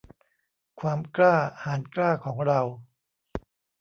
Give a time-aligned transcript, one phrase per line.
[0.79, 2.61] ความกล้าหาญกล้าของเรา